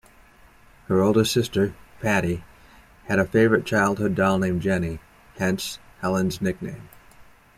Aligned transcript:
Her 0.87 0.99
older 0.99 1.23
sister, 1.23 1.75
Pattie, 2.01 2.43
had 3.05 3.19
a 3.19 3.25
favourite 3.27 3.65
childhood 3.67 4.15
doll 4.15 4.39
named 4.39 4.63
Jenny, 4.63 4.97
hence 5.37 5.77
Helen's 5.99 6.41
nickname. 6.41 6.89